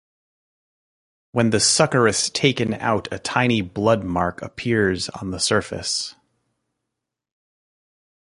[1.31, 6.15] When the suckeris taken out a tiny blood mark appears on the surface.